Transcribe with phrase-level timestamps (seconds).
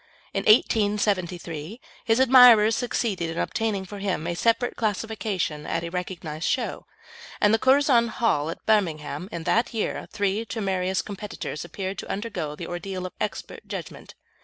[0.33, 6.49] In 1873 his admirers succeeded in obtaining for him a separate classification at a recognised
[6.49, 6.87] show,
[7.39, 12.09] and at the Curzon Hall, at Birmingham, in that year three temerarious competitors appeared to
[12.09, 14.15] undergo the ordeal of expert judgment.